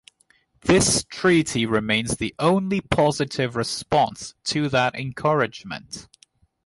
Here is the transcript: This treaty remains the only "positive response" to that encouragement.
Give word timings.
This 0.61 1.03
treaty 1.03 1.67
remains 1.67 2.17
the 2.17 2.33
only 2.39 2.81
"positive 2.81 3.55
response" 3.55 4.33
to 4.45 4.67
that 4.69 4.95
encouragement. 4.95 6.07